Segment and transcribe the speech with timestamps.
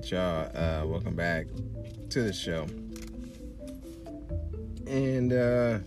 [0.00, 0.50] Right, y'all.
[0.56, 1.46] Uh, welcome back
[2.08, 2.62] to the show.
[4.86, 5.78] And uh,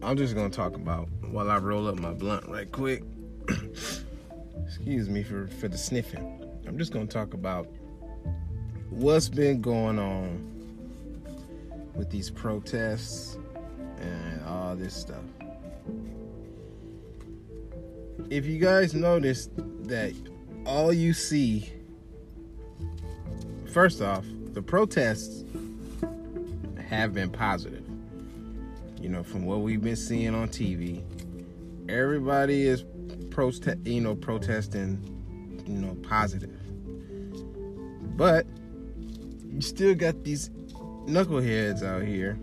[0.00, 3.02] I'm just gonna talk about while I roll up my blunt right quick.
[4.66, 6.42] Excuse me for for the sniffing.
[6.66, 7.68] I'm just gonna talk about
[8.88, 10.50] what's been going on
[11.94, 13.36] with these protests
[13.98, 15.24] and all this stuff.
[18.30, 19.50] If you guys notice
[19.82, 20.14] that
[20.64, 21.70] all you see,
[23.70, 25.44] first off, the protests
[26.88, 27.84] have been positive.
[29.00, 31.02] You know, from what we've been seeing on TV,
[31.88, 32.84] everybody is
[33.30, 34.98] protest, you know, protesting,
[35.66, 36.56] you know, positive.
[38.16, 38.46] But
[39.52, 40.50] you still got these
[41.06, 42.38] knuckleheads out here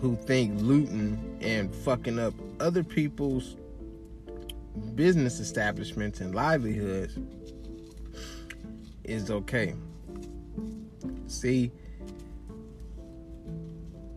[0.00, 3.56] who think looting and fucking up other people's
[4.94, 7.18] business establishments and livelihoods
[9.04, 9.74] is okay.
[11.26, 11.72] See,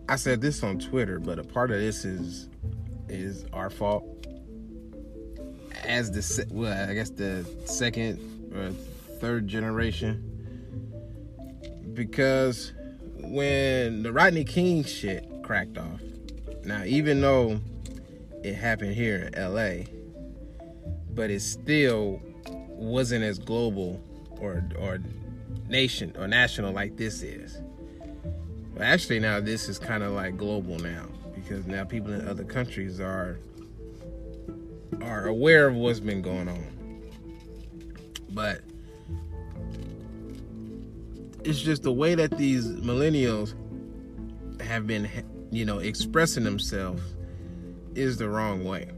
[0.08, 2.50] I said this on Twitter, but a part of this is
[3.10, 4.06] is our fault.
[5.84, 8.20] As the well, I guess the second
[8.54, 8.72] or
[9.20, 10.24] third generation,
[11.94, 12.74] because
[13.18, 16.02] when the Rodney King shit cracked off,
[16.64, 17.60] now even though
[18.44, 19.88] it happened here in L.A.,
[21.14, 22.22] but it still
[22.68, 24.02] wasn't as global
[24.40, 25.00] or or
[25.68, 27.58] nation or national like this is.
[28.80, 33.00] Actually, now this is kind of like global now because now people in other countries
[33.00, 33.40] are
[35.02, 36.66] are aware of what's been going on.
[38.32, 38.62] But
[41.44, 43.54] it's just the way that these millennials
[44.62, 45.10] have been,
[45.52, 47.02] you know, expressing themselves
[47.94, 48.90] is the wrong way.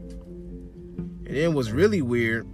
[1.26, 2.48] And then what's really weird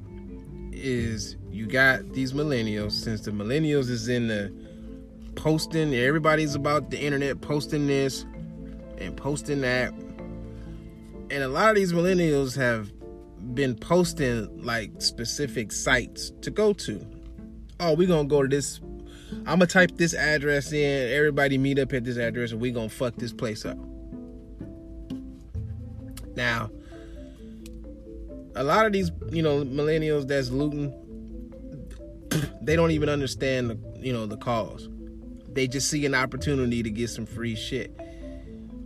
[0.72, 4.52] is you got these millennials, since the millennials is in the
[5.36, 8.26] posting, everybody's about the internet posting this
[8.98, 9.92] and posting that.
[11.30, 12.90] And a lot of these millennials have
[13.54, 17.06] been posting like specific sites to go to.
[17.78, 18.80] Oh, we're gonna go to this.
[19.46, 21.12] I'm gonna type this address in.
[21.12, 23.78] Everybody meet up at this address and we're gonna fuck this place up.
[26.34, 26.68] Now,
[28.56, 30.92] a lot of these, you know, millennials that's looting,
[32.60, 34.88] they don't even understand the, you know, the cause.
[35.48, 37.94] They just see an opportunity to get some free shit.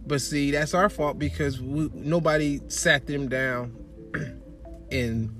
[0.06, 3.76] But see, that's our fault because we, nobody sat them down
[4.90, 5.34] and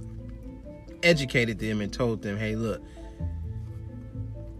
[1.02, 2.82] educated them and told them, "Hey, look,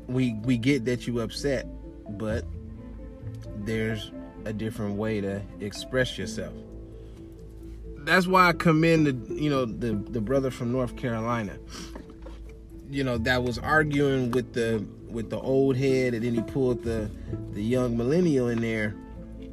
[0.07, 1.67] we we get that you upset,
[2.19, 2.45] but
[3.57, 4.11] there's
[4.47, 6.55] a different way to express yourself."
[7.99, 11.59] That's why I commend the you know the the brother from North Carolina.
[12.91, 16.83] You know that was arguing with the with the old head, and then he pulled
[16.83, 17.11] the
[17.53, 18.95] the young millennial in there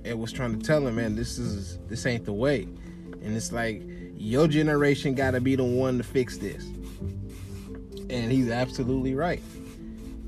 [0.04, 2.64] and was trying to tell him, man, this is this ain't the way.
[3.22, 3.82] And it's like
[4.16, 6.64] your generation got to be the one to fix this.
[8.10, 9.42] And he's absolutely right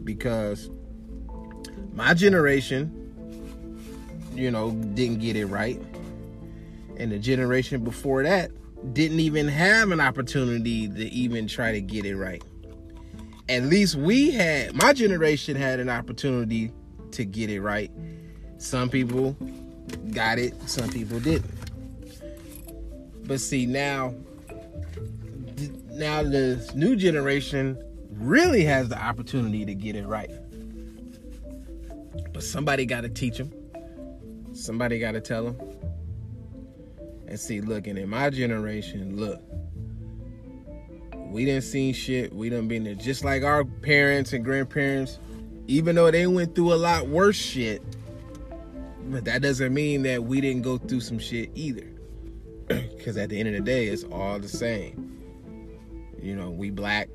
[0.03, 0.69] because
[1.93, 2.91] my generation,
[4.33, 5.81] you know, didn't get it right,
[6.97, 8.51] and the generation before that
[8.93, 12.43] didn't even have an opportunity to even try to get it right
[13.49, 16.71] at least we had my generation had an opportunity
[17.11, 17.91] to get it right.
[18.57, 19.35] Some people
[20.11, 21.51] got it, some people didn't.
[23.25, 24.13] But see now
[25.91, 27.81] now the new generation
[28.11, 30.31] really has the opportunity to get it right.
[32.33, 33.51] But somebody got to teach them.
[34.53, 35.57] Somebody got to tell them.
[37.27, 39.41] And see, looking in my generation, look,
[41.31, 42.33] we didn't see shit.
[42.33, 42.95] We done been there.
[42.95, 45.19] Just like our parents and grandparents,
[45.67, 47.81] even though they went through a lot worse shit,
[49.09, 51.87] but that doesn't mean that we didn't go through some shit either.
[52.97, 55.21] Because at the end of the day, it's all the same.
[56.21, 57.07] You know, we black.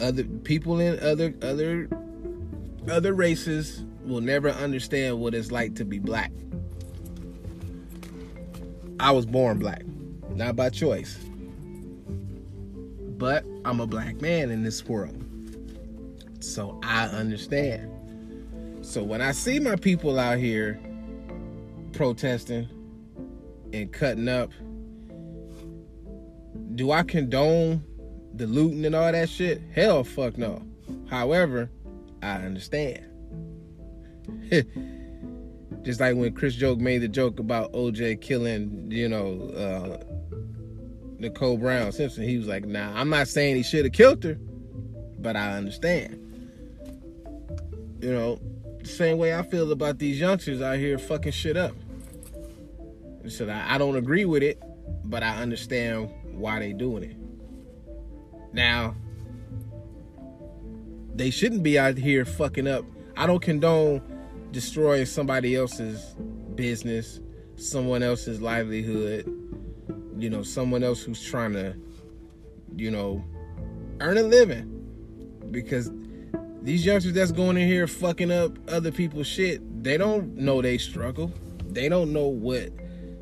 [0.00, 1.88] Other people in other other
[2.90, 6.32] other races will never understand what it's like to be black.
[8.98, 9.82] I was born black,
[10.30, 11.18] not by choice
[13.20, 15.22] but I'm a black man in this world.
[16.40, 17.92] So I understand.
[18.80, 20.80] So when I see my people out here
[21.92, 22.66] protesting
[23.74, 24.50] and cutting up,
[26.74, 27.84] do I condone
[28.34, 29.60] the looting and all that shit?
[29.74, 30.62] Hell fuck no.
[31.10, 31.70] However,
[32.22, 33.04] I understand.
[35.82, 40.09] Just like when Chris Rock made the joke about OJ killing, you know, uh,
[41.20, 44.38] Nicole Brown Simpson, he was like, "Nah, I'm not saying he should have killed her,
[45.18, 46.16] but I understand.
[48.00, 48.40] You know,
[48.82, 51.74] same way I feel about these youngsters out here fucking shit up.
[53.28, 54.62] So I, I don't agree with it,
[55.04, 57.16] but I understand why they doing it.
[58.54, 58.96] Now,
[61.14, 62.84] they shouldn't be out here fucking up.
[63.16, 64.00] I don't condone
[64.52, 66.14] destroying somebody else's
[66.54, 67.20] business,
[67.56, 69.26] someone else's livelihood,
[70.20, 71.74] you know, someone else who's trying to,
[72.76, 73.24] you know,
[74.00, 74.76] earn a living.
[75.50, 75.90] Because
[76.62, 80.78] these youngsters that's going in here fucking up other people's shit, they don't know they
[80.78, 81.32] struggle.
[81.66, 82.70] They don't know what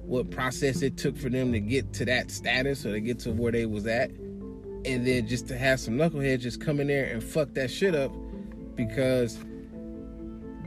[0.03, 3.31] what process it took for them to get to that status or to get to
[3.31, 4.11] where they was at.
[4.11, 7.95] And then just to have some knuckleheads just come in there and fuck that shit
[7.95, 8.11] up
[8.75, 9.39] because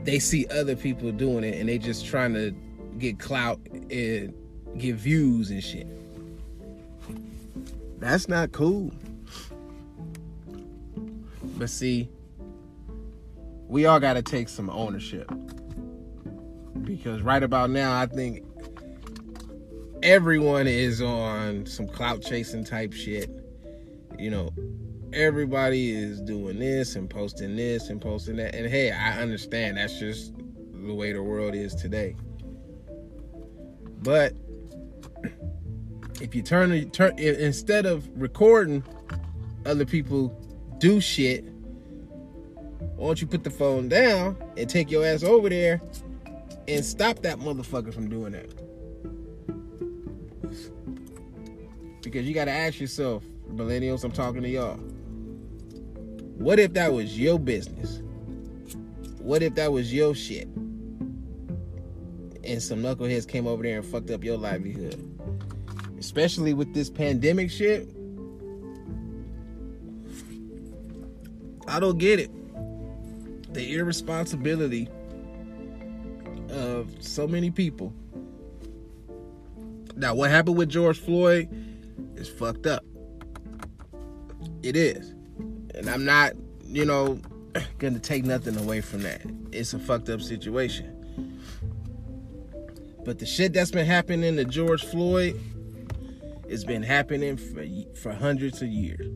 [0.04, 2.54] they see other people doing it and they just trying to
[2.98, 3.58] get clout
[3.90, 4.32] and
[4.78, 5.88] get views and shit.
[8.02, 8.90] That's not cool.
[11.56, 12.08] But see,
[13.68, 15.30] we all got to take some ownership.
[16.82, 18.44] Because right about now, I think
[20.02, 23.30] everyone is on some clout chasing type shit.
[24.18, 24.50] You know,
[25.12, 28.56] everybody is doing this and posting this and posting that.
[28.56, 30.34] And hey, I understand that's just
[30.72, 32.16] the way the world is today.
[34.02, 34.34] But
[36.22, 38.84] if you turn turn instead of recording
[39.66, 40.28] other people
[40.78, 41.44] do shit,
[42.96, 45.82] why don't you put the phone down and take your ass over there
[46.68, 48.54] and stop that motherfucker from doing that?
[52.02, 54.76] Because you got to ask yourself, millennials, I'm talking to y'all.
[56.36, 58.00] What if that was your business?
[59.18, 60.46] What if that was your shit?
[62.44, 65.08] And some knuckleheads came over there and fucked up your livelihood.
[66.02, 67.88] Especially with this pandemic shit.
[71.68, 72.28] I don't get it.
[73.54, 74.88] The irresponsibility
[76.50, 77.92] of so many people.
[79.94, 81.48] Now, what happened with George Floyd
[82.16, 82.84] is fucked up.
[84.64, 85.10] It is.
[85.76, 86.32] And I'm not,
[86.64, 87.20] you know,
[87.78, 89.22] gonna take nothing away from that.
[89.52, 90.98] It's a fucked up situation.
[93.04, 95.40] But the shit that's been happening to George Floyd,
[96.52, 97.64] it's been happening for
[98.02, 99.06] for hundreds of years.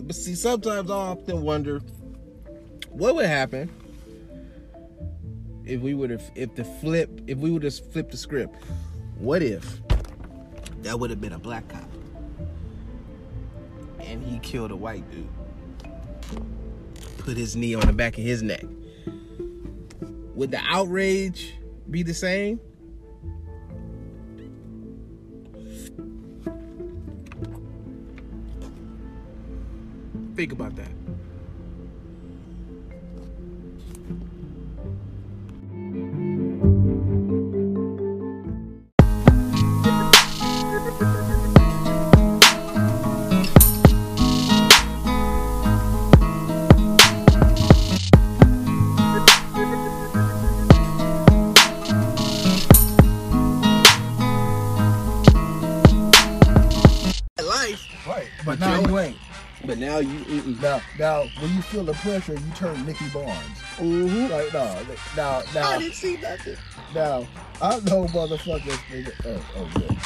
[0.00, 1.80] But see, sometimes I often wonder
[2.88, 3.70] what would happen
[5.66, 8.54] if we would have if the flip if we would have flipped the script.
[9.18, 9.82] What if
[10.82, 11.90] that would have been a black cop
[14.00, 15.28] and he killed a white dude?
[17.18, 18.64] Put his knee on the back of his neck.
[20.34, 21.57] Would the outrage
[21.90, 22.60] be the same?
[30.36, 30.97] Think about that.
[59.78, 60.60] But now you mm-mm.
[60.60, 63.58] Now, now, when you feel the pressure, you turn Nicky Barnes.
[63.76, 64.32] Mm-hmm.
[64.32, 66.56] Like, no, now, now, I didn't see nothing.
[66.94, 67.26] now,
[67.62, 68.78] I know motherfuckers.
[68.90, 69.96] Nigga, oh, oh, good.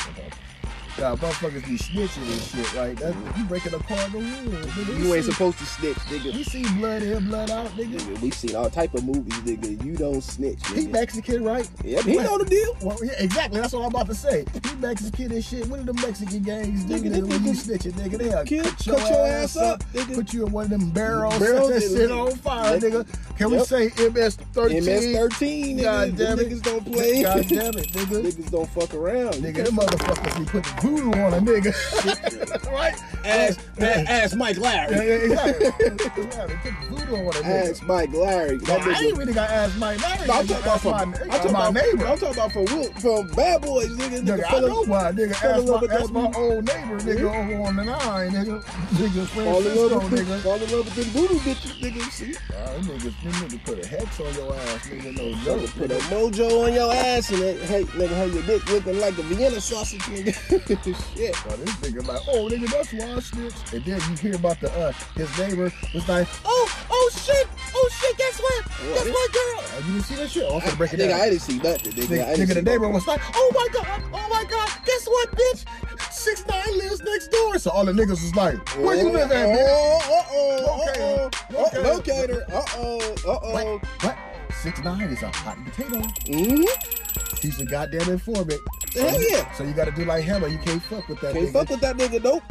[1.02, 2.96] Now, motherfuckers be snitching and shit, right?
[2.98, 4.66] That, you breaking apart the rules.
[4.66, 5.00] Nigga.
[5.02, 6.32] You ain't see- supposed to snitch, nigga.
[6.32, 7.98] We see blood in, blood out, nigga.
[7.98, 9.84] Nigga, we seen all type of movies, nigga.
[9.84, 10.76] You don't snitch, nigga.
[10.76, 10.92] He nigga.
[10.92, 11.68] Mexican, right?
[11.82, 12.76] Yep, he know the deal.
[12.82, 13.60] Well, yeah, exactly.
[13.60, 14.44] That's what I'm about to say.
[14.70, 15.66] He Mexican and shit.
[15.66, 17.12] What are the Mexican gangs, Nigga, nigga?
[17.14, 20.14] them when you snitching, nigga, they'll kill- cut, cut your ass up, nigga.
[20.14, 22.80] Put you in one of them barrels, Barrels set that shit on fire, Yep.
[22.82, 23.36] nigga.
[23.38, 24.76] Can we say MS-13?
[24.84, 25.82] MS-13, nigga.
[25.82, 26.48] God damn it.
[26.48, 27.22] niggas don't play.
[27.24, 28.22] God damn it, nigga.
[28.22, 29.34] Niggas don't fuck around.
[29.34, 32.70] Nigga, them motherfuckers be putting voodoo on a nigga.
[32.72, 32.94] right?
[33.24, 34.04] Ask, Yeah.
[34.08, 34.90] ask Mike Lowrey.
[34.90, 35.66] yeah, exactly.
[35.66, 37.70] yeah, they put voodoo on a nigga.
[37.70, 38.60] Ask Mike Lowrey.
[38.60, 39.18] No, That I ain't nigga.
[39.18, 40.26] really got to ask my neighbor.
[40.26, 42.06] No, I'm talking about from, my, I'm talking my about, neighbor.
[42.06, 44.20] I'm talking about from Will, from Bad Boys, nigga.
[44.22, 45.32] Nigga, nigga I know why, nigga.
[45.32, 46.36] Ask my, ask my dude.
[46.36, 48.62] old neighbor, nigga, over on the nine, nigga.
[48.62, 50.40] Nigga, Fall in Francisco, love with them, nigga.
[50.42, 52.02] fall in love with them voodoo bitches, nigga.
[52.10, 55.16] See, Nah, them niggas, them niggas put a hex on your ass, nigga.
[55.16, 55.70] No joke.
[55.72, 59.16] Put a mojo on your ass and it, hey, nigga, have your dick looking like
[59.18, 60.32] a Vienna sausage, nigga.
[60.84, 61.36] This shit.
[61.46, 63.72] Now, this nigga like, oh, nigga, that's why I snitched.
[63.72, 67.88] And then you hear about the, uh, his neighbor was like, oh, oh, shit, oh,
[68.00, 68.64] shit, guess what?
[68.94, 69.60] Guess what, girl?
[69.60, 70.44] Uh, you didn't see that shit?
[70.48, 71.20] Oh, I'm gonna break it Nigga, down.
[71.20, 72.08] I didn't see nothing, nigga.
[72.08, 75.64] Nigga, nigga, the neighbor was like, oh my god, oh my god, guess what, bitch?
[76.10, 77.58] six nine lives next door.
[77.58, 79.66] So all the niggas was like, where you live at, nigga?
[79.68, 81.78] Oh, oh, Locator.
[81.78, 82.44] oh, locator.
[82.52, 83.52] Uh oh, uh oh.
[83.52, 83.86] What?
[84.04, 84.18] What?
[84.54, 86.00] Six nine is a hot potato.
[86.00, 87.01] Mm-hmm.
[87.42, 88.60] He's a goddamn informant.
[88.92, 89.52] So Hell you- yeah.
[89.52, 91.52] So you gotta do like him or you can't fuck with that Can't nigga.
[91.52, 92.42] fuck with that nigga, nope.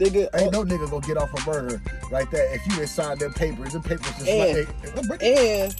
[0.00, 3.18] Nigga, oh, Ain't no nigga gonna get off a murder like that if you sign
[3.18, 3.72] them papers.
[3.72, 5.74] Them papers just And- like and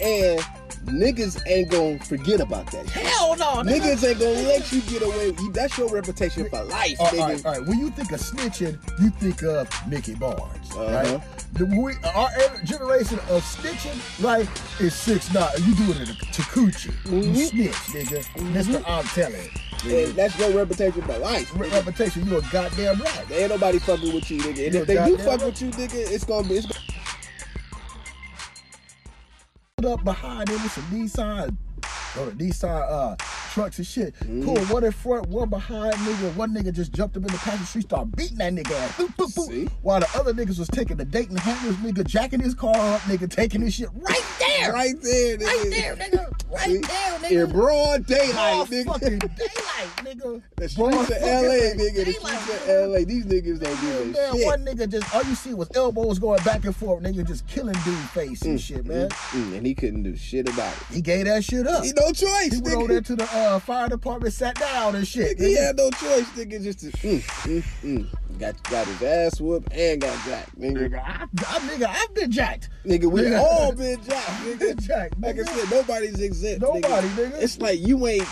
[0.00, 0.40] and
[0.86, 2.88] niggas ain't gonna forget about that.
[2.90, 3.80] hell no, nigga.
[3.80, 5.26] Niggas ain't gonna let you get away.
[5.38, 7.18] You- That's your reputation for life, All nigga.
[7.20, 7.66] right, all right.
[7.66, 10.84] When you think of snitching, you think of Nicky Barnes, Uh-huh.
[10.92, 11.20] right?
[11.54, 12.30] The, we, our
[12.64, 14.48] generation of snitching, right,
[14.80, 15.48] is six nine.
[15.64, 16.92] You do it in a Tekashi.
[17.06, 17.48] You Mhm.
[17.50, 17.74] snitch,
[18.06, 18.42] nigga.
[18.52, 19.48] Mister, I'm telling.
[19.82, 20.12] And you.
[20.12, 21.50] that's your reputation for life.
[21.56, 21.72] Re- nigga.
[21.86, 23.30] reputation, you a goddamn right.
[23.32, 24.66] Ain't nobody fucking with you, nigga.
[24.66, 25.44] And You if they do fuck right.
[25.46, 26.54] with you, nigga, it's gonna be.
[26.56, 26.89] It's gonna, Put
[29.84, 31.56] up behind him with some Nissan,
[32.18, 33.16] or the Nissan uh,
[33.52, 34.14] trucks and shit.
[34.20, 34.72] Mm-hmm.
[34.72, 36.34] One in front, one behind, nigga.
[36.36, 38.96] One nigga just jumped up in the passenger street, started beating that nigga ass.
[38.96, 39.70] Boop, boop, boop.
[39.82, 43.30] While the other niggas was taking the Dayton Hammers, nigga, jacking his car up, nigga,
[43.30, 44.72] taking his shit right there.
[44.72, 45.46] right there, nigga.
[45.46, 46.39] Right there, nigga.
[46.52, 46.78] Right See?
[46.78, 47.44] there, nigga.
[47.44, 48.84] In broad daylight, Broad nigga.
[48.86, 50.42] fucking daylight, nigga.
[50.56, 52.04] The Broad streets of LA, nigga.
[52.04, 52.90] The streets of.
[52.90, 52.98] LA.
[53.04, 54.46] These niggas don't give a shit.
[54.46, 57.76] one nigga just all you see was elbows going back and forth, nigga just killing
[57.84, 59.08] dude face and shit, man.
[59.30, 60.94] Mm, and he couldn't do shit about it.
[60.94, 61.84] He gave that shit up.
[61.84, 65.06] He no choice, He went over there to the uh, fire department, sat down and
[65.06, 65.38] shit.
[65.38, 65.66] He nigga.
[65.66, 66.62] had no choice, nigga.
[66.62, 68.38] Just to mm, mm, mm.
[68.40, 70.88] got got his ass whooped and got jacked, nigga.
[70.90, 72.68] Nigga, I, I, nigga, I've been jacked.
[72.84, 73.40] Nigga, we Nigga.
[73.40, 74.80] all been jacked, Been nigga.
[74.86, 76.62] jacked, Like I said, nobody's exempt.
[76.62, 77.32] Nobody, nigga.
[77.32, 77.42] nigga.
[77.42, 78.28] It's like you ain't.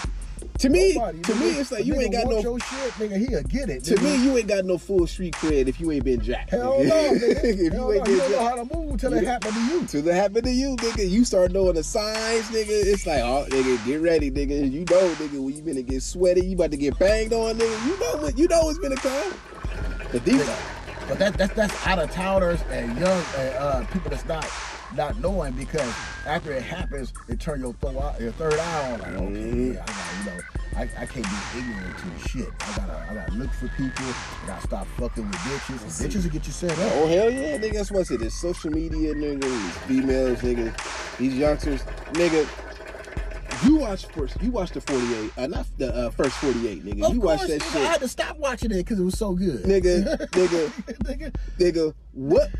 [0.58, 1.40] To me, Nobody, to nigga.
[1.40, 2.40] me, it's like you ain't got no.
[2.40, 3.28] your shit, nigga.
[3.28, 3.84] He'll get it.
[3.84, 4.02] To nigga.
[4.02, 6.50] me, you ain't got no full street cred if you ain't been jacked.
[6.50, 7.22] hell no, nigga.
[7.44, 8.00] if hell you no.
[8.00, 9.86] ain't You been don't know how to move till it happened to you.
[9.86, 12.66] Till that happened to you, nigga, you start knowing the signs, nigga.
[12.70, 14.68] It's like, oh, nigga, get ready, nigga.
[14.70, 17.86] You know, nigga, when you finna get sweaty, you about to get banged on, nigga.
[17.86, 18.36] You know what?
[18.36, 19.34] You know what's gonna come.
[20.10, 20.44] But these,
[21.08, 24.44] But that, that's that's out of towners and young and uh, people that's not
[24.96, 25.92] not knowing because
[26.26, 28.98] after it happens, it turn your third eye, your third eye on.
[29.00, 29.74] Like, okay, Mhm.
[29.74, 30.40] yeah, I got you know,
[30.76, 32.48] I, I can't be ignorant to the shit.
[32.60, 34.04] I gotta I gotta look for people.
[34.44, 35.82] I gotta stop fucking with bitches.
[36.02, 36.92] And bitches will get you set up.
[36.94, 37.72] oh hell yeah, nigga.
[37.74, 38.20] That's what's it.
[38.20, 39.42] This social media, nigga.
[39.42, 41.16] These females, nigga.
[41.18, 42.46] These youngsters, nigga.
[43.66, 44.40] You watch first.
[44.40, 45.32] You watch the forty eight.
[45.36, 47.02] Uh, not the uh, first forty eight, nigga.
[47.06, 49.02] Of you course, watch that nigga, shit, I had to stop watching it because it
[49.04, 49.64] was so good.
[49.64, 50.68] nigga, nigga,
[51.02, 51.94] nigga, nigga.
[52.12, 52.50] What?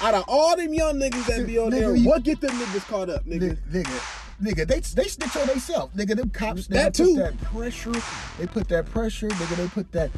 [0.00, 2.86] Out of all them young niggas that be on Nigga, there, what get them niggas
[2.88, 3.56] caught up, nigga?
[3.72, 6.16] nigga, nigga, they they snitch on themselves, nigga.
[6.16, 7.16] Them cops, they That put too.
[7.16, 7.92] that pressure,
[8.38, 9.56] they put that pressure, nigga.
[9.56, 10.10] They put that.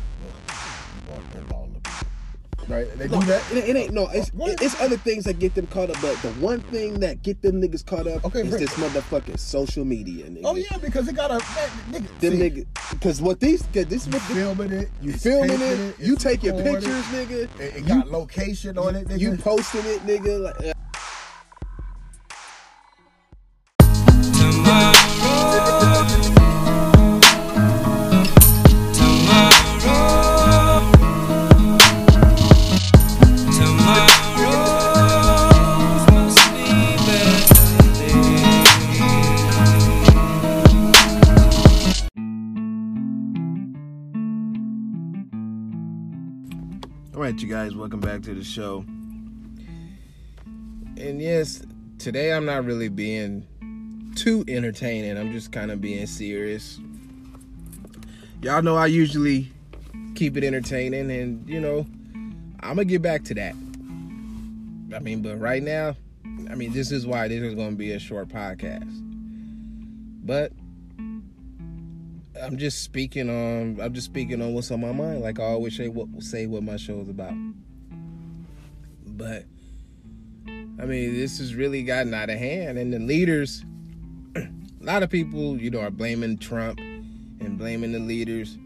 [2.71, 3.53] Right, they No, do that.
[3.53, 4.09] It, it ain't no.
[4.11, 4.63] It's What?
[4.63, 7.61] it's other things that get them caught up, but the one thing that get them
[7.61, 10.43] niggas caught up Okay, is this motherfucking social media, nigga.
[10.45, 12.21] Oh yeah, because it got a that, nigga.
[12.21, 12.91] them see, niggas.
[12.93, 17.05] Because what these, cause this You what filming it, you filming it, you taking pictures,
[17.07, 17.49] nigga.
[17.59, 19.19] It, it you, got location on it, nigga.
[19.19, 20.41] you posting it, nigga.
[20.41, 20.77] Like,
[47.41, 48.85] right, you guys, welcome back to the show.
[50.99, 51.63] And yes,
[51.99, 53.47] today I'm not really being
[54.15, 55.17] too entertaining.
[55.17, 56.79] I'm just kind of being serious.
[58.43, 59.51] Y'all know I usually
[60.15, 61.87] keep it entertaining, and you know,
[62.61, 63.55] I'm gonna get back to that.
[64.95, 65.97] I mean, but right now,
[66.51, 68.91] I mean, this is why this is gonna be a short podcast.
[70.27, 70.53] But
[72.43, 75.77] I'm just speaking on I'm just speaking on what's on my mind, like I always
[75.77, 77.35] say what say what my show is about.
[79.07, 79.45] But
[80.47, 83.65] I mean, this has really gotten out of hand, and the leaders,
[84.37, 84.49] a
[84.81, 88.57] lot of people, you know, are blaming Trump and blaming the leaders.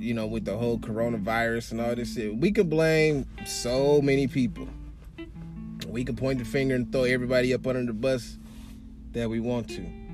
[0.00, 4.28] You know, with the whole coronavirus and all this shit, we could blame so many
[4.28, 4.68] people.
[5.88, 8.38] We could point the finger and throw everybody up under the bus
[9.12, 10.07] that we want to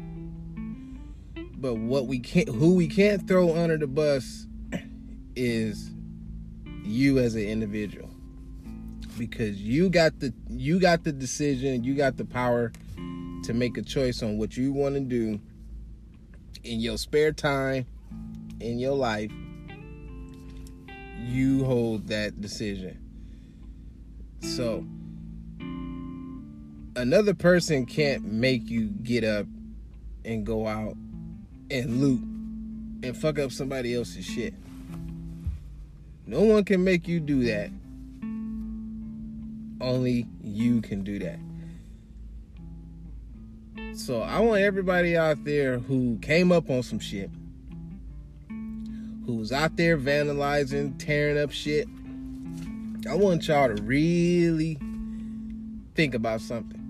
[1.64, 4.46] but what we can't who we can't throw under the bus
[5.34, 5.90] is
[6.82, 8.10] you as an individual.
[9.16, 12.70] Because you got the you got the decision you got the power
[13.44, 15.40] to make a choice on what you want to do
[16.64, 17.86] in your spare time
[18.60, 19.32] in your life.
[21.18, 23.00] You hold that decision.
[24.40, 24.84] So
[26.94, 29.46] another person can't make you get up
[30.26, 30.94] and go out
[31.70, 32.20] and loot
[33.04, 34.54] and fuck up somebody else's shit.
[36.26, 37.70] No one can make you do that.
[39.80, 41.38] Only you can do that.
[43.96, 47.30] So I want everybody out there who came up on some shit,
[49.26, 51.86] who's out there vandalizing, tearing up shit.
[53.08, 54.78] I want y'all to really
[55.94, 56.83] think about something.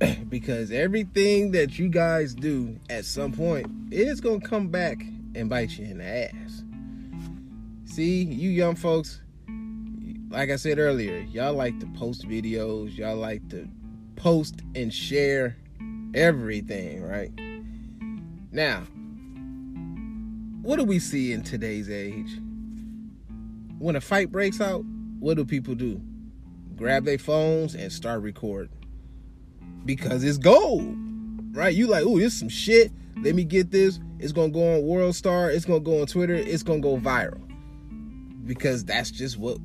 [0.28, 5.02] because everything that you guys do at some point is going to come back
[5.34, 6.62] and bite you in the ass.
[7.84, 9.20] See, you young folks,
[10.30, 13.68] like I said earlier, y'all like to post videos, y'all like to
[14.16, 15.56] post and share
[16.14, 17.32] everything, right?
[18.52, 18.80] Now,
[20.62, 22.38] what do we see in today's age?
[23.78, 24.84] When a fight breaks out,
[25.18, 26.00] what do people do?
[26.76, 28.77] Grab their phones and start recording.
[29.84, 30.94] Because it's gold,
[31.52, 31.74] right?
[31.74, 32.92] You like, oh, this some shit.
[33.22, 33.98] Let me get this.
[34.18, 35.50] It's gonna go on World Star.
[35.50, 36.34] It's gonna go on Twitter.
[36.34, 37.40] It's gonna go viral.
[38.46, 39.58] Because that's just what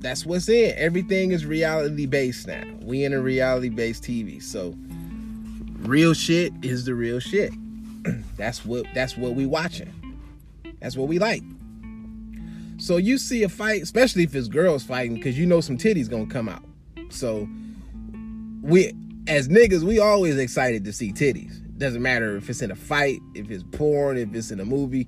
[0.00, 0.74] that's what's in.
[0.76, 2.64] Everything is reality based now.
[2.82, 4.42] We in a reality based TV.
[4.42, 4.74] So
[5.80, 7.52] real shit is the real shit.
[8.36, 9.92] that's what that's what we watching.
[10.80, 11.42] That's what we like.
[12.78, 16.10] So you see a fight, especially if it's girls fighting, because you know some titties
[16.10, 16.62] gonna come out.
[17.08, 17.48] So
[18.62, 18.92] we
[19.28, 21.60] as niggas, we always excited to see titties.
[21.78, 25.06] Doesn't matter if it's in a fight, if it's porn, if it's in a movie,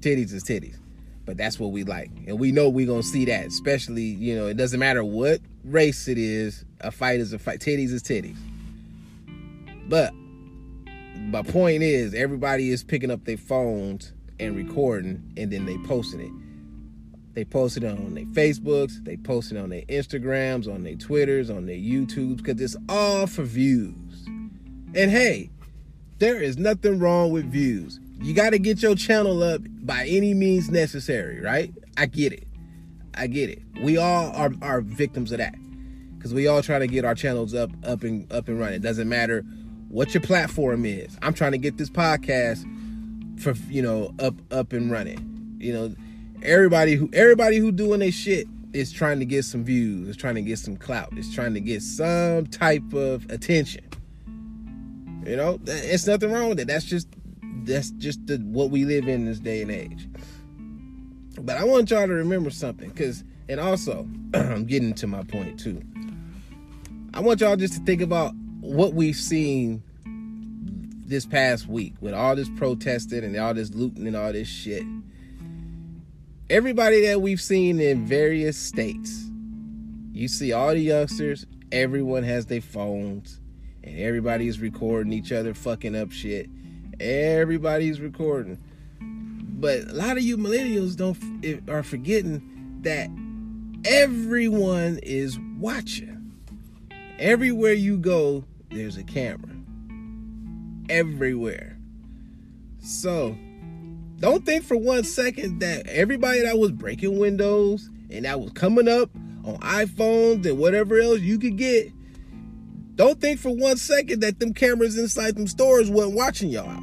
[0.00, 0.76] titties is titties.
[1.24, 2.10] But that's what we like.
[2.26, 3.46] And we know we gonna see that.
[3.46, 7.60] Especially, you know, it doesn't matter what race it is, a fight is a fight.
[7.60, 8.36] Titties is titties.
[9.88, 10.12] But
[11.16, 16.20] my point is everybody is picking up their phones and recording and then they posting
[16.20, 16.43] it.
[17.34, 21.50] They post it on their Facebooks, they post it on their Instagrams, on their Twitters,
[21.50, 24.24] on their YouTubes, because it's all for views.
[24.94, 25.50] And hey,
[26.18, 27.98] there is nothing wrong with views.
[28.20, 31.74] You got to get your channel up by any means necessary, right?
[31.96, 32.46] I get it.
[33.14, 33.62] I get it.
[33.82, 35.54] We all are, are victims of that.
[36.16, 38.76] Because we all try to get our channels up, up and up and running.
[38.76, 39.44] It doesn't matter
[39.88, 41.18] what your platform is.
[41.22, 42.64] I'm trying to get this podcast
[43.40, 45.56] for you know up up and running.
[45.58, 45.94] You know,
[46.44, 50.34] everybody who everybody who doing their shit is trying to get some views, is trying
[50.34, 53.84] to get some clout, is trying to get some type of attention.
[55.24, 56.66] You know, it's nothing wrong with it.
[56.66, 57.08] That's just
[57.64, 60.08] that's just the, what we live in this day and age.
[61.40, 65.58] But I want y'all to remember something, cause and also I'm getting to my point
[65.58, 65.82] too.
[67.14, 69.82] I want y'all just to think about what we've seen
[71.06, 74.84] this past week with all this protesting and all this looting and all this shit
[76.50, 78.06] everybody that we've seen in mm-hmm.
[78.06, 79.30] various states,
[80.12, 83.40] you see all the youngsters, everyone has their phones,
[83.82, 86.48] and everybody's recording each other fucking up shit.
[87.00, 88.58] Everybody's recording.
[89.00, 91.18] But a lot of you millennials don't
[91.68, 93.08] are forgetting that
[93.84, 96.32] everyone is watching.
[97.18, 99.56] Everywhere you go, there's a camera.
[100.88, 101.78] Everywhere.
[102.80, 103.36] So,
[104.24, 108.88] don't think for one second that everybody that was breaking windows and that was coming
[108.88, 109.10] up
[109.44, 111.92] on iPhones and whatever else you could get,
[112.94, 116.82] don't think for one second that them cameras inside them stores wasn't watching y'all.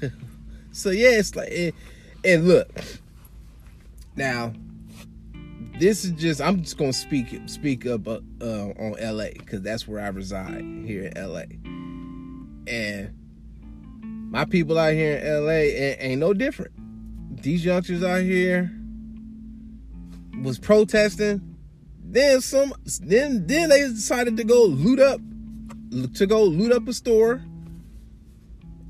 [0.70, 1.72] so yeah, it's like, and,
[2.24, 2.68] and look,
[4.14, 4.52] now
[5.80, 9.88] this is just I'm just gonna speak speak up uh, uh, on LA because that's
[9.88, 11.42] where I reside here in LA,
[12.72, 13.12] and
[14.32, 16.72] my people out here in LA ain't, no different.
[17.42, 18.72] These youngsters out here
[20.42, 21.54] was protesting.
[22.02, 25.20] Then some then then they decided to go loot up
[26.14, 27.42] to go loot up a store.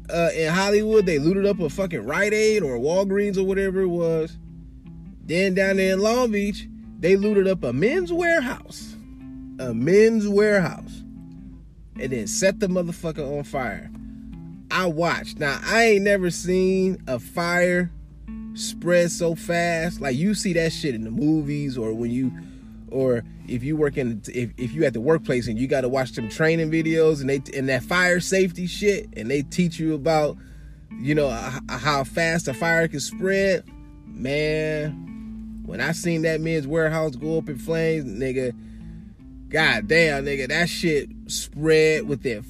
[0.08, 3.88] Uh, in Hollywood, they looted up a fucking Rite Aid or Walgreens or whatever it
[3.88, 4.38] was.
[5.24, 6.68] Then down there in Long Beach,
[7.00, 8.94] they looted up a Men's warehouse.
[9.58, 11.02] A Men's warehouse.
[11.98, 13.90] And then set the motherfucker on fire.
[14.72, 15.38] I watched.
[15.38, 17.90] Now I ain't never seen a fire
[18.54, 20.00] spread so fast.
[20.00, 22.32] Like you see that shit in the movies or when you
[22.90, 25.88] or if you work in if, if you at the workplace and you got to
[25.88, 29.94] watch them training videos and they and that fire safety shit and they teach you
[29.94, 30.36] about
[31.00, 33.64] you know uh, how fast a fire can spread
[34.06, 38.54] man when i seen that Men's warehouse go up in flames nigga
[39.48, 42.42] god damn nigga that shit spread within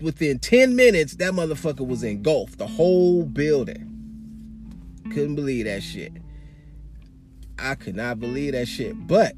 [0.00, 3.86] within 10 minutes, that motherfucker was engulfed, the whole building.
[5.12, 6.12] Couldn't believe that shit.
[7.58, 8.94] I could not believe that shit.
[9.06, 9.34] But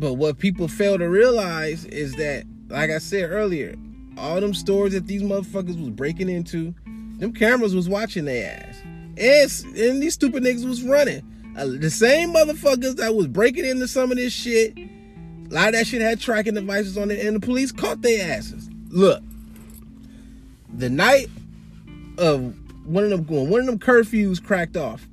[0.00, 3.76] but what people fail to realize is that, like I said earlier,
[4.16, 6.74] all them stores that these motherfuckers was breaking into,
[7.18, 8.80] them cameras was watching their ass.
[9.18, 11.22] And, and these stupid niggas was running.
[11.54, 14.74] Uh, the same motherfuckers that was breaking into some of this shit.
[15.50, 18.36] A lot of that shit had tracking devices on it, and the police caught their
[18.36, 18.70] asses.
[18.88, 19.22] Look,
[20.72, 21.28] the night
[22.18, 22.54] of
[22.86, 25.08] one of them going, one of them curfews cracked off,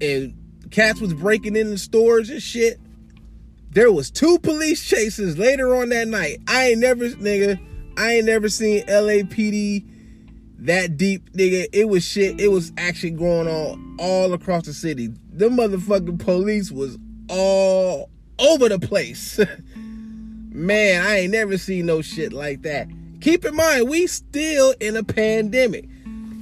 [0.00, 0.34] and
[0.70, 2.78] cats was breaking into stores and shit.
[3.70, 6.38] There was two police chases later on that night.
[6.46, 7.58] I ain't never, nigga,
[7.96, 9.86] I ain't never seen LAPD
[10.58, 11.66] that deep, nigga.
[11.72, 12.40] It was shit.
[12.40, 15.08] It was actually going on all across the city.
[15.32, 16.98] The motherfucking police was
[17.32, 19.40] all over the place.
[19.76, 22.88] Man, I ain't never seen no shit like that.
[23.20, 25.88] Keep in mind, we still in a pandemic.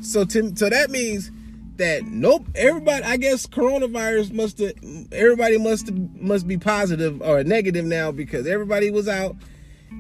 [0.03, 1.31] So to, so that means
[1.77, 4.73] that nope, everybody I guess coronavirus must have
[5.13, 9.37] everybody must must be positive or negative now because everybody was out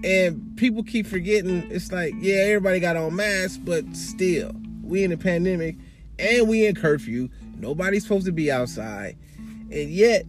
[0.02, 5.12] and people keep forgetting it's like, yeah, everybody got on masks, but still, we in
[5.12, 5.76] a pandemic
[6.18, 7.28] and we in curfew.
[7.56, 9.16] Nobody's supposed to be outside.
[9.70, 10.24] And yet,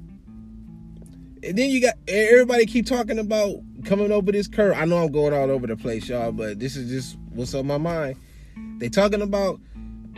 [1.43, 4.75] and then you got everybody keep talking about coming over this curve.
[4.77, 7.67] I know I'm going all over the place, y'all, but this is just what's on
[7.67, 8.17] my mind.
[8.77, 9.59] They talking about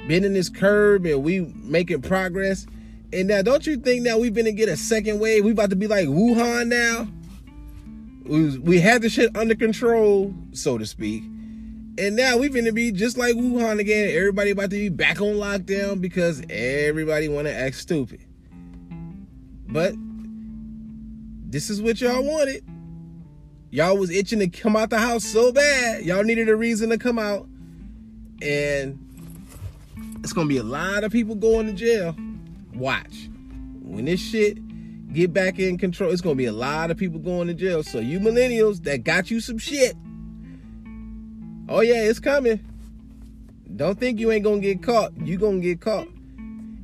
[0.08, 2.66] bending this curve and we making progress.
[3.12, 5.46] And now, don't you think now we've been to get a second wave?
[5.46, 7.08] We about to be like Wuhan now
[8.26, 11.24] we, we had the shit under control, so to speak.
[11.96, 14.10] And now we been to be just like Wuhan again.
[14.16, 18.26] Everybody about to be back on lockdown because everybody wanna act stupid.
[19.68, 19.94] But
[21.54, 22.66] this is what y'all wanted.
[23.70, 26.04] Y'all was itching to come out the house so bad.
[26.04, 27.48] Y'all needed a reason to come out.
[28.42, 28.98] And
[30.24, 32.16] it's gonna be a lot of people going to jail.
[32.74, 33.30] Watch.
[33.84, 34.58] When this shit
[35.14, 36.12] get back in control.
[36.12, 37.84] It's gonna be a lot of people going to jail.
[37.84, 39.96] So you millennials that got you some shit.
[41.70, 42.66] Oh yeah, it's coming.
[43.76, 45.16] Don't think you ain't gonna get caught.
[45.20, 46.08] You gonna get caught.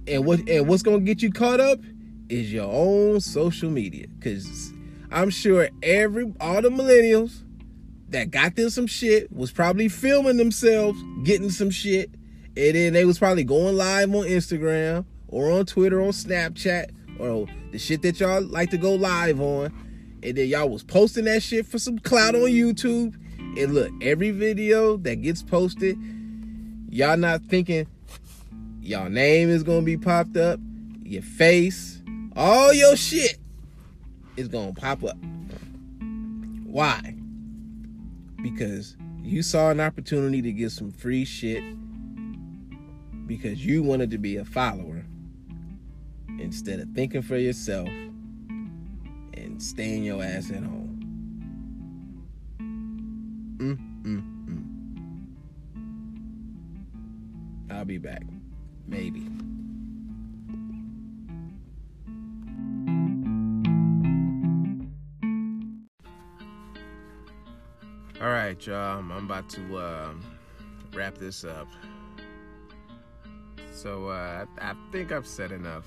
[0.07, 1.79] And what and what's gonna get you caught up
[2.29, 4.05] is your own social media.
[4.21, 4.73] Cause
[5.11, 7.43] I'm sure every all the millennials
[8.09, 12.11] that got them some shit was probably filming themselves getting some shit.
[12.57, 17.47] And then they was probably going live on Instagram or on Twitter, on Snapchat, or
[17.71, 19.71] the shit that y'all like to go live on,
[20.23, 23.15] and then y'all was posting that shit for some clout on YouTube.
[23.57, 25.97] And look, every video that gets posted,
[26.89, 27.87] y'all not thinking
[28.81, 30.59] y'all name is gonna be popped up,
[31.03, 31.98] your face,
[32.39, 33.37] all your shit
[34.37, 35.17] is gonna pop up.
[36.63, 37.15] Why?
[38.41, 41.61] Because you saw an opportunity to get some free shit
[43.27, 45.05] because you wanted to be a follower
[46.39, 47.89] instead of thinking for yourself
[49.33, 50.95] and staying your ass at home.
[53.57, 54.23] Mm, mm,
[57.67, 57.75] mm.
[57.75, 58.23] I'll be back.
[58.87, 59.27] Maybe.
[68.21, 68.99] All right, y'all.
[68.99, 70.11] I'm about to uh,
[70.93, 71.69] wrap this up.
[73.71, 75.85] So uh, I think I've said enough.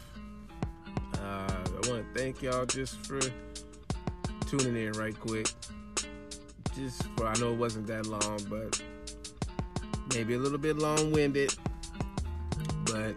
[1.19, 3.21] Uh, I want to thank y'all just for
[4.47, 5.47] tuning in right quick.
[6.75, 8.83] Just for, I know it wasn't that long, but
[10.15, 11.55] maybe a little bit long winded.
[12.87, 13.15] But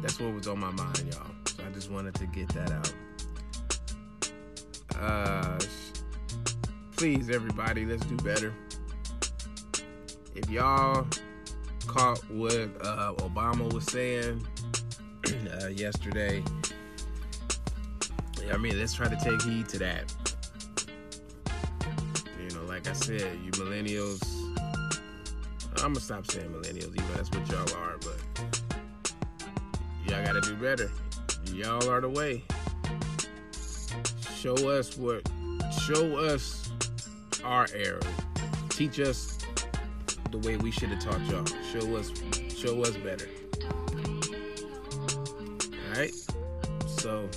[0.00, 1.26] that's what was on my mind, y'all.
[1.46, 2.94] So I just wanted to get that out.
[4.96, 5.58] Uh,
[6.98, 8.52] please, everybody, let's do better.
[10.34, 11.06] If y'all
[11.86, 14.44] caught what uh, Obama was saying
[15.62, 16.42] uh, yesterday.
[18.52, 20.12] I mean, let's try to take heed to that.
[22.42, 24.20] You know, like I said, you millennials.
[25.76, 28.18] I'm gonna stop saying millennials, even that's what y'all are, but
[30.08, 30.90] y'all gotta do better.
[31.52, 32.42] Y'all are the way.
[34.34, 35.28] Show us what,
[35.86, 36.57] show us
[37.48, 38.00] our error.
[38.68, 39.38] Teach us
[40.30, 41.46] the way we should have taught y'all.
[41.72, 42.12] Show us,
[42.54, 43.26] show us better
[45.64, 46.12] All right.
[46.86, 47.28] So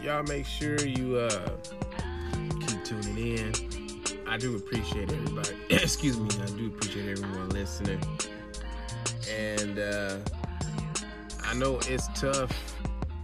[0.00, 1.50] y'all make sure you uh
[2.60, 3.52] keep tuning in.
[4.28, 5.56] I do appreciate everybody.
[5.70, 8.00] Excuse me, I do appreciate everyone listening.
[9.28, 10.18] And uh
[11.42, 12.75] I know it's tough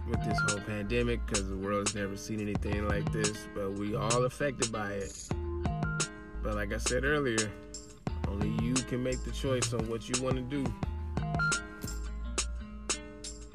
[0.07, 3.95] with this whole pandemic because the world has never seen anything like this, but we
[3.95, 5.27] all affected by it.
[6.41, 7.51] But like I said earlier,
[8.27, 10.63] only you can make the choice on what you want to do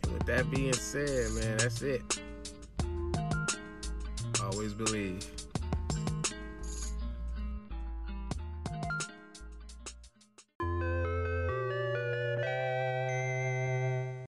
[0.03, 2.21] And with that being said, man, that's it.
[4.43, 5.38] Always believe.